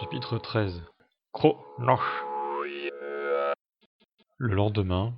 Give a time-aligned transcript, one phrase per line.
[0.00, 0.82] Chapitre 13
[1.32, 2.24] Cro-Noche
[4.38, 5.14] Le lendemain,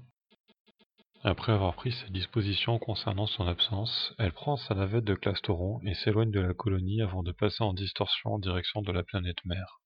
[1.24, 5.94] après avoir pris ses dispositions concernant son absence, elle prend sa navette de Clastoron et
[5.94, 9.80] s'éloigne de la colonie avant de passer en distorsion en direction de la planète mère.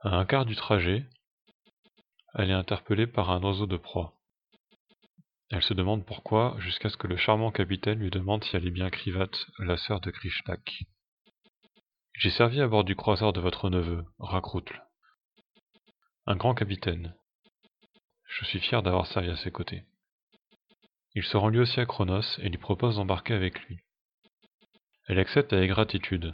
[0.00, 1.04] À un quart du trajet,
[2.34, 4.14] elle est interpellée par un oiseau de proie.
[5.50, 8.70] Elle se demande pourquoi, jusqu'à ce que le charmant capitaine lui demande si elle est
[8.70, 10.86] bien Krivat, la sœur de Krishnak.
[12.18, 14.82] J'ai servi à bord du croiseur de votre neveu, Rakroutl.
[16.26, 17.14] Un grand capitaine.
[18.24, 19.84] Je suis fier d'avoir servi à ses côtés.
[21.14, 23.80] Il se rend lui aussi à Chronos et lui propose d'embarquer avec lui.
[25.08, 26.32] Elle accepte avec gratitude.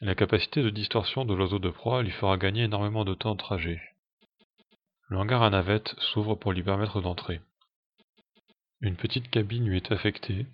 [0.00, 3.40] La capacité de distorsion de l'oiseau de proie lui fera gagner énormément de temps de
[3.40, 3.82] trajet.
[5.08, 7.40] Le hangar à navette s'ouvre pour lui permettre d'entrer.
[8.80, 10.46] Une petite cabine lui est affectée,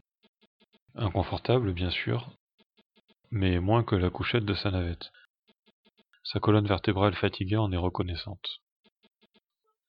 [0.95, 2.31] inconfortable bien sûr,
[3.31, 5.11] mais moins que la couchette de sa navette.
[6.25, 8.61] Sa colonne vertébrale fatiguée en est reconnaissante.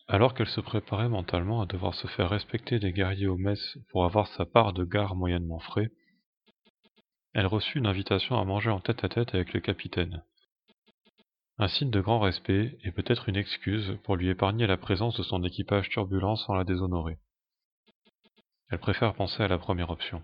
[0.07, 4.05] Alors qu'elle se préparait mentalement à devoir se faire respecter des guerriers au mess pour
[4.05, 5.89] avoir sa part de gare moyennement frais,
[7.33, 10.23] elle reçut une invitation à manger en tête-à-tête avec le capitaine.
[11.57, 15.23] Un signe de grand respect et peut-être une excuse pour lui épargner la présence de
[15.23, 17.19] son équipage turbulent sans la déshonorer.
[18.69, 20.21] Elle préfère penser à la première option.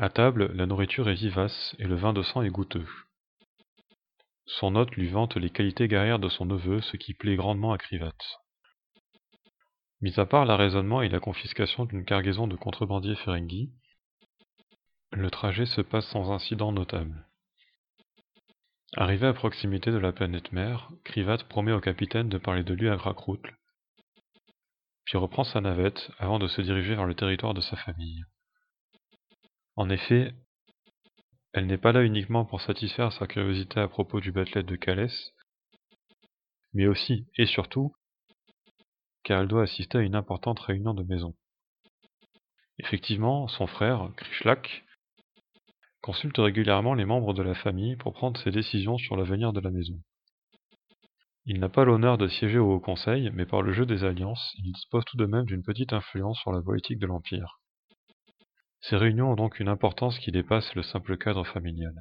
[0.00, 2.86] À table, la nourriture est vivace et le vin de sang est goûteux.
[4.46, 7.78] Son hôte lui vante les qualités guerrières de son neveu, ce qui plaît grandement à
[7.78, 8.14] Krivat.
[10.00, 13.72] Mis à part l'arraisonnement et la confiscation d'une cargaison de contrebandiers Ferengi,
[15.10, 17.26] le trajet se passe sans incident notable.
[18.96, 22.88] Arrivé à proximité de la planète mère, Krivat promet au capitaine de parler de lui
[22.88, 23.52] à Grakroutl,
[25.06, 28.22] puis reprend sa navette avant de se diriger vers le territoire de sa famille.
[29.78, 30.34] En effet,
[31.52, 35.32] elle n'est pas là uniquement pour satisfaire sa curiosité à propos du battelet de Calès,
[36.74, 37.94] mais aussi, et surtout,
[39.22, 41.36] car elle doit assister à une importante réunion de maison.
[42.80, 44.84] Effectivement, son frère, Krishlak,
[46.02, 49.70] consulte régulièrement les membres de la famille pour prendre ses décisions sur l'avenir de la
[49.70, 50.02] maison.
[51.44, 54.56] Il n'a pas l'honneur de siéger au Haut Conseil, mais par le jeu des alliances,
[54.58, 57.60] il dispose tout de même d'une petite influence sur la politique de l'Empire.
[58.80, 61.94] Ces réunions ont donc une importance qui dépasse le simple cadre familial.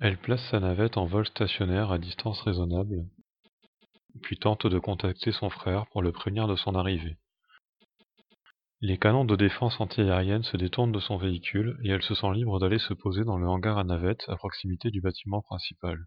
[0.00, 3.06] Elle place sa navette en vol stationnaire à distance raisonnable,
[4.22, 7.18] puis tente de contacter son frère pour le prévenir de son arrivée.
[8.80, 12.58] Les canons de défense antiaérienne se détournent de son véhicule et elle se sent libre
[12.58, 16.04] d'aller se poser dans le hangar à navette à proximité du bâtiment principal.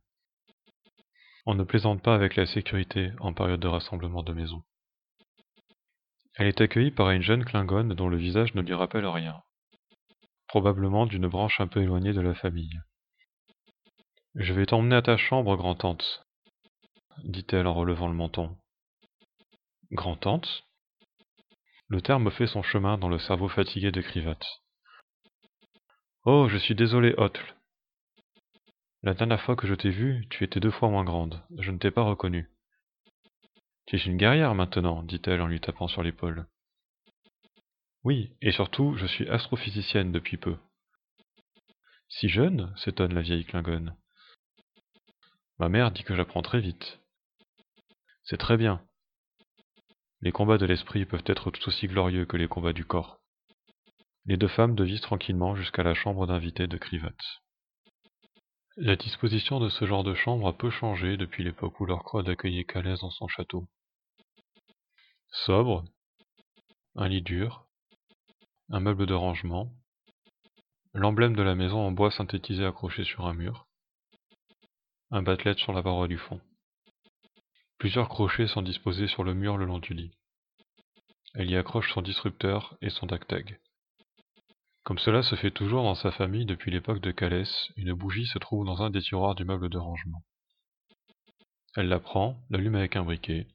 [1.46, 4.64] On ne plaisante pas avec la sécurité en période de rassemblement de maisons.
[6.38, 9.42] Elle est accueillie par une jeune Klingone dont le visage ne lui rappelle rien,
[10.48, 12.82] probablement d'une branche un peu éloignée de la famille.
[14.36, 16.26] Je vais t'emmener à ta chambre, grand-tante,
[17.24, 18.58] dit-elle en relevant le menton.
[19.92, 20.66] Grand-tante?
[21.88, 24.40] Le terme fait son chemin dans le cerveau fatigué de Krivat.
[26.26, 27.56] Oh, je suis désolé, Hotle.
[29.04, 31.44] La dernière fois que je t'ai vue, tu étais deux fois moins grande.
[31.60, 32.50] Je ne t'ai pas reconnue.
[33.86, 36.48] Tu es une guerrière maintenant, dit-elle en lui tapant sur l'épaule.
[38.04, 40.58] Oui, et surtout, je suis astrophysicienne depuis peu.
[42.10, 43.96] Si jeune s'étonne la vieille Klingone.
[45.60, 47.00] Ma mère dit que j'apprends très vite.
[48.24, 48.82] C'est très bien.
[50.22, 53.20] Les combats de l'esprit peuvent être tout aussi glorieux que les combats du corps.
[54.26, 57.14] Les deux femmes devisent tranquillement jusqu'à la chambre d'invité de Krivat.
[58.78, 62.30] La disposition de ce genre de chambre a peu changé depuis l'époque où leur croix
[62.30, 63.66] accueillait Calès dans son château.
[65.30, 65.86] Sobre,
[66.96, 67.66] un lit dur,
[68.70, 69.72] un meuble de rangement,
[70.94, 73.66] l'emblème de la maison en bois synthétisé accroché sur un mur,
[75.10, 76.42] un batelette sur la paroi du fond.
[77.78, 80.12] Plusieurs crochets sont disposés sur le mur le long du lit.
[81.34, 83.58] Elle y accroche son disrupteur et son tag-tag.
[84.86, 88.38] Comme cela se fait toujours dans sa famille depuis l'époque de Calès, une bougie se
[88.38, 90.22] trouve dans un des tiroirs du meuble de rangement.
[91.76, 93.48] Elle la prend, l'allume avec un briquet,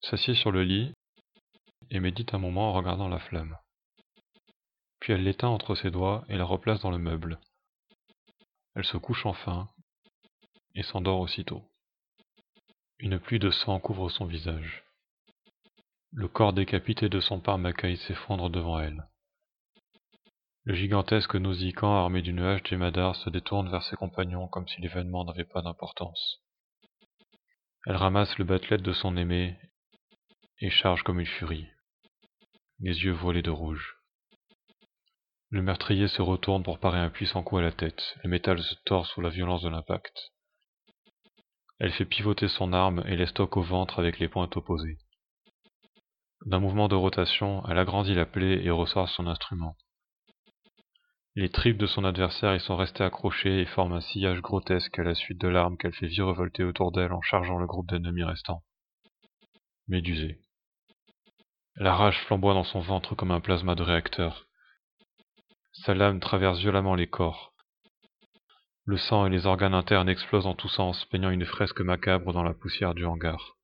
[0.00, 0.94] s'assied sur le lit
[1.90, 3.58] et médite un moment en regardant la flamme.
[4.98, 7.38] Puis elle l'éteint entre ses doigts et la replace dans le meuble.
[8.76, 9.68] Elle se couche enfin
[10.74, 11.62] et s'endort aussitôt.
[12.98, 14.84] Une pluie de sang couvre son visage.
[16.12, 19.06] Le corps décapité de son parmacaille s'effondre devant elle.
[20.68, 25.24] Le gigantesque Nausicaa armé d'une hache d'Emadar se détourne vers ses compagnons comme si l'événement
[25.24, 26.42] n'avait pas d'importance.
[27.86, 29.56] Elle ramasse le batelette de son aimé
[30.60, 31.66] et charge comme une furie,
[32.80, 33.96] les yeux voilés de rouge.
[35.48, 38.18] Le meurtrier se retourne pour parer un puissant coup à la tête.
[38.22, 40.34] Le métal se tord sous la violence de l'impact.
[41.78, 44.98] Elle fait pivoter son arme et laisse toque au ventre avec les pointes opposées.
[46.44, 49.74] D'un mouvement de rotation, elle agrandit la plaie et ressort son instrument.
[51.38, 55.04] Les tripes de son adversaire y sont restées accrochées et forment un sillage grotesque à
[55.04, 58.64] la suite de l'arme qu'elle fait virevolter autour d'elle en chargeant le groupe d'ennemis restants.
[59.86, 60.40] Médusée.
[61.76, 64.48] La rage flamboie dans son ventre comme un plasma de réacteur.
[65.70, 67.52] Sa lame traverse violemment les corps.
[68.84, 72.42] Le sang et les organes internes explosent en tous sens, peignant une fresque macabre dans
[72.42, 73.54] la poussière du hangar.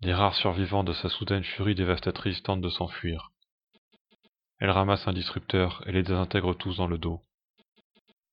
[0.00, 3.30] Les rares survivants de sa soudaine furie dévastatrice tentent de s'enfuir.
[4.58, 7.20] Elle ramasse un disrupteur et les désintègre tous dans le dos.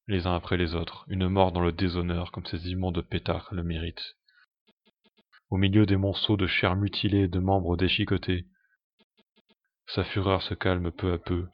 [0.07, 3.63] Les uns après les autres, une mort dans le déshonneur comme ces immondes pétards le
[3.63, 4.15] méritent.
[5.49, 8.45] Au milieu des monceaux de chair mutilée et de membres déchiquetés,
[9.87, 11.47] sa fureur se calme peu à peu,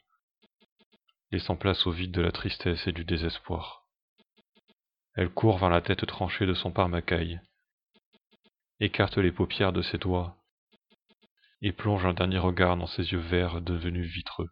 [1.32, 3.84] laissant place au vide de la tristesse et du désespoir.
[5.16, 7.40] Elle court vers la tête tranchée de son parmacaille,
[8.78, 10.36] écarte les paupières de ses doigts,
[11.60, 14.48] et plonge un dernier regard dans ses yeux verts devenus vitreux.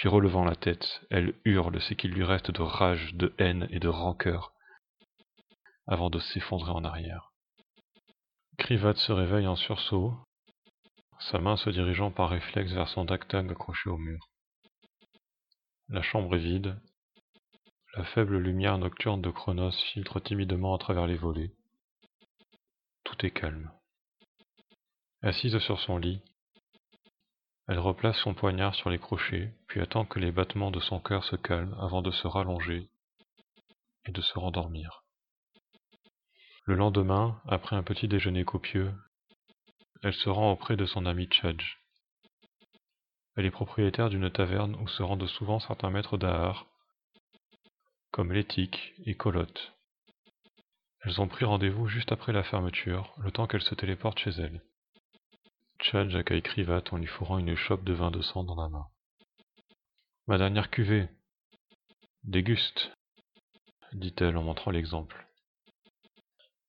[0.00, 3.80] Puis relevant la tête, elle hurle ce qu'il lui reste de rage, de haine et
[3.80, 4.54] de rancœur,
[5.86, 7.34] avant de s'effondrer en arrière.
[8.56, 10.14] Krivat se réveille en sursaut,
[11.18, 14.30] sa main se dirigeant par réflexe vers son dactag accroché au mur.
[15.90, 16.80] La chambre est vide.
[17.94, 21.52] La faible lumière nocturne de Chronos filtre timidement à travers les volets.
[23.04, 23.70] Tout est calme.
[25.20, 26.22] Assise sur son lit,
[27.70, 31.22] elle replace son poignard sur les crochets, puis attend que les battements de son cœur
[31.22, 32.88] se calment avant de se rallonger
[34.06, 35.04] et de se rendormir.
[36.64, 38.92] Le lendemain, après un petit déjeuner copieux,
[40.02, 41.78] elle se rend auprès de son ami Tchadj.
[43.36, 46.66] Elle est propriétaire d'une taverne où se rendent souvent certains maîtres d'art,
[48.10, 49.74] comme Létique et Colotte.
[51.02, 54.60] Elles ont pris rendez-vous juste après la fermeture, le temps qu'elle se téléporte chez elle.
[55.82, 58.86] Chad accueille Krivat en lui fourrant une chope de vin de sang dans la main.
[60.26, 61.08] Ma dernière cuvée.
[62.22, 62.92] Déguste,
[63.94, 65.26] dit-elle en montrant l'exemple.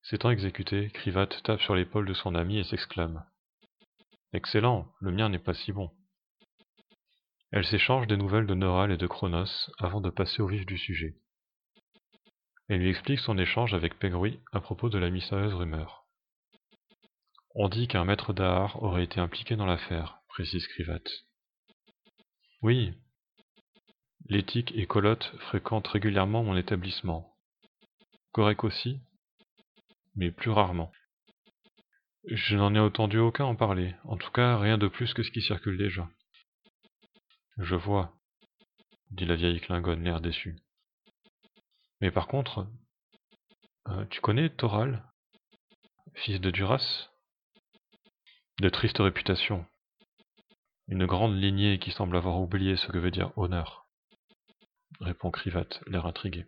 [0.01, 3.25] S'étant exécuté, Krivat tape sur l'épaule de son ami et s'exclame.
[4.31, 5.91] Excellent, le mien n'est pas si bon.
[7.51, 10.77] Elle s'échange des nouvelles de Noral et de Chronos avant de passer au vif du
[10.77, 11.17] sujet.
[12.69, 16.00] Elle lui explique son échange avec Pegruy à propos de la mystérieuse rumeur.
[17.53, 21.03] On dit qu'un maître d'art aurait été impliqué dans l'affaire, précise Krivat.
[22.61, 22.93] Oui.
[24.27, 27.35] L'éthique et Colotte fréquentent régulièrement mon établissement.
[28.31, 29.01] Correct aussi,
[30.15, 30.93] mais plus rarement.
[32.25, 35.31] Je n'en ai entendu aucun en parler, en tout cas rien de plus que ce
[35.31, 36.07] qui circule déjà.
[37.57, 38.15] Je vois,
[39.09, 40.55] dit la vieille Klingonne, l'air déçu.
[41.99, 42.67] Mais par contre,
[43.89, 45.03] euh, tu connais Thoral,
[46.13, 47.09] fils de Duras?
[48.61, 49.65] De triste réputation.
[50.87, 53.87] Une grande lignée qui semble avoir oublié ce que veut dire honneur,
[54.99, 56.45] répond Krivat, l'air intrigué.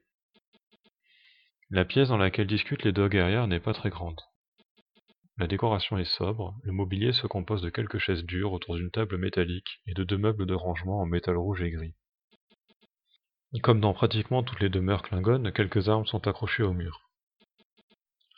[1.71, 4.21] La pièce dans laquelle discutent les deux guerrières n'est pas très grande.
[5.37, 9.17] La décoration est sobre, le mobilier se compose de quelques chaises dures autour d'une table
[9.17, 11.95] métallique et de deux meubles de rangement en métal rouge et gris.
[13.63, 17.02] Comme dans pratiquement toutes les demeures klingones, quelques armes sont accrochées au mur.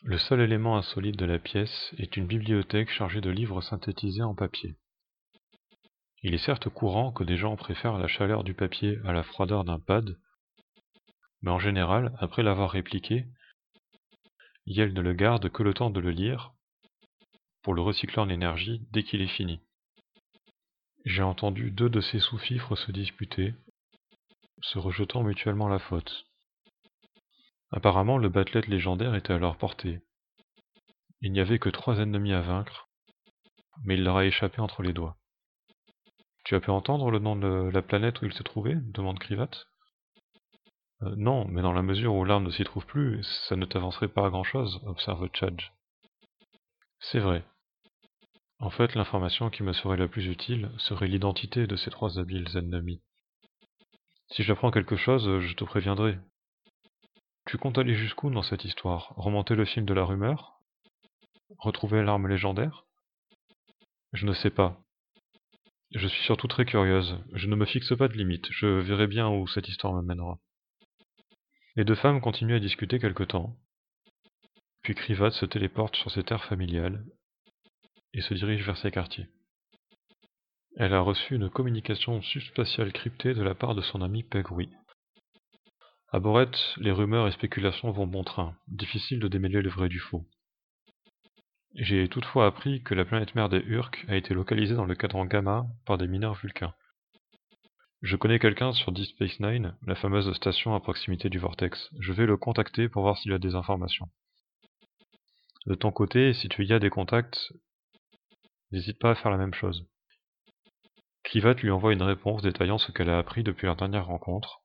[0.07, 4.35] Le seul élément insolite de la pièce est une bibliothèque chargée de livres synthétisés en
[4.35, 4.75] papier.
[6.21, 9.63] Il est certes courant que des gens préfèrent la chaleur du papier à la froideur
[9.63, 10.15] d'un pad,
[11.41, 13.25] mais en général, après l'avoir répliqué,
[14.67, 16.53] Yel ne le garde que le temps de le lire,
[17.63, 19.59] pour le recycler en énergie dès qu'il est fini.
[21.03, 23.55] J'ai entendu deux de ces sous-fifres se disputer,
[24.61, 26.27] se rejetant mutuellement la faute.
[27.71, 30.01] Apparemment, le battelette légendaire était à leur portée.
[31.21, 32.87] Il n'y avait que trois ennemis à vaincre,
[33.83, 35.17] mais il leur a échappé entre les doigts.
[36.43, 38.75] Tu as pu entendre le nom de la planète où il se trouvait?
[38.75, 39.49] demande Krivat.
[41.01, 44.07] Euh, non, mais dans la mesure où l'arme ne s'y trouve plus, ça ne t'avancerait
[44.07, 45.71] pas à grand chose, observe Chadj.
[46.99, 47.43] C'est vrai.
[48.59, 52.55] En fait, l'information qui me serait la plus utile serait l'identité de ces trois habiles
[52.55, 53.01] ennemis.
[54.27, 56.17] Si j'apprends quelque chose, je te préviendrai.
[57.45, 59.13] Tu comptes aller jusqu'où dans cette histoire?
[59.17, 60.59] Remonter le film de la rumeur?
[61.59, 62.85] Retrouver l'arme légendaire?
[64.13, 64.81] Je ne sais pas.
[65.93, 67.19] Je suis surtout très curieuse.
[67.33, 68.47] Je ne me fixe pas de limite.
[68.49, 70.39] Je verrai bien où cette histoire me mènera.
[71.75, 73.55] Les deux femmes continuent à discuter quelque temps.
[74.81, 77.05] Puis Krivat se téléporte sur ses terres familiales
[78.13, 79.27] et se dirige vers ses quartiers.
[80.77, 84.69] Elle a reçu une communication subspatiale cryptée de la part de son ami Pegui.
[86.11, 89.99] À Borette, les rumeurs et spéculations vont bon train, difficile de démêler le vrai du
[89.99, 90.25] faux.
[91.73, 95.25] J'ai toutefois appris que la planète mère des Urk a été localisée dans le cadran
[95.25, 96.73] Gamma par des mineurs vulcains.
[98.01, 101.89] Je connais quelqu'un sur Deep Space Nine, la fameuse station à proximité du vortex.
[101.99, 104.07] Je vais le contacter pour voir s'il a des informations.
[105.65, 107.51] De ton côté, si tu y as des contacts,
[108.71, 109.87] n'hésite pas à faire la même chose.
[111.23, 114.61] Clivat lui envoie une réponse détaillant ce qu'elle a appris depuis leur dernière rencontre,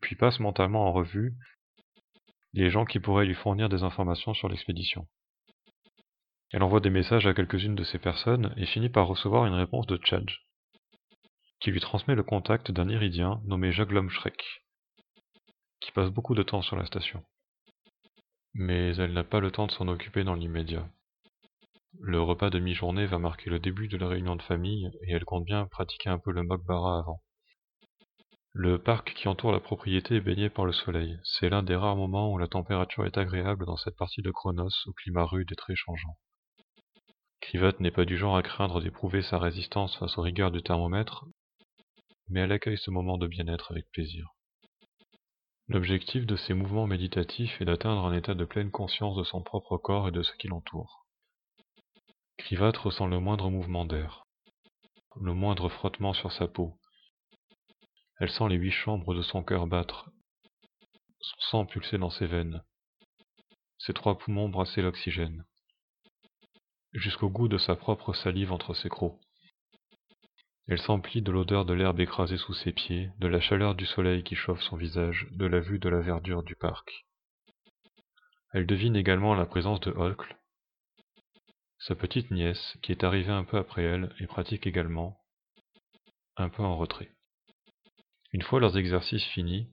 [0.00, 1.34] puis passe mentalement en revue
[2.52, 5.08] les gens qui pourraient lui fournir des informations sur l'expédition.
[6.52, 9.86] Elle envoie des messages à quelques-unes de ces personnes et finit par recevoir une réponse
[9.86, 10.38] de Chadj,
[11.60, 14.62] qui lui transmet le contact d'un Iridien nommé Jaglom Shrek,
[15.80, 17.24] qui passe beaucoup de temps sur la station.
[18.54, 20.88] Mais elle n'a pas le temps de s'en occuper dans l'immédiat.
[22.00, 25.24] Le repas de mi-journée va marquer le début de la réunion de famille et elle
[25.24, 27.20] compte bien pratiquer un peu le Mokbara avant.
[28.56, 31.18] Le parc qui entoure la propriété est baigné par le soleil.
[31.24, 34.70] C'est l'un des rares moments où la température est agréable dans cette partie de Chronos
[34.86, 36.16] au climat rude et très changeant.
[37.40, 41.24] Krivat n'est pas du genre à craindre d'éprouver sa résistance face aux rigueurs du thermomètre,
[42.28, 44.28] mais elle accueille ce moment de bien-être avec plaisir.
[45.66, 49.78] L'objectif de ces mouvements méditatifs est d'atteindre un état de pleine conscience de son propre
[49.78, 51.04] corps et de ce qui l'entoure.
[52.38, 54.22] Krivat ressent le moindre mouvement d'air,
[55.20, 56.78] le moindre frottement sur sa peau.
[58.24, 60.08] Elle sent les huit chambres de son cœur battre,
[61.20, 62.64] son sang pulser dans ses veines,
[63.76, 65.44] ses trois poumons brasser l'oxygène,
[66.94, 69.20] jusqu'au goût de sa propre salive entre ses crocs.
[70.68, 74.24] Elle s'emplit de l'odeur de l'herbe écrasée sous ses pieds, de la chaleur du soleil
[74.24, 77.04] qui chauffe son visage, de la vue de la verdure du parc.
[78.54, 80.22] Elle devine également la présence de Holk,
[81.78, 85.20] sa petite nièce, qui est arrivée un peu après elle et pratique également,
[86.38, 87.13] un peu en retrait.
[88.34, 89.68] Une fois leurs exercices finis,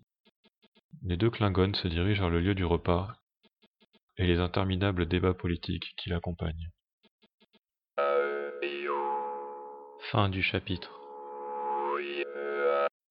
[1.02, 3.12] les deux Klingons se dirigent vers le lieu du repas
[4.18, 6.70] et les interminables débats politiques qui l'accompagnent.
[10.12, 11.01] Fin du chapitre.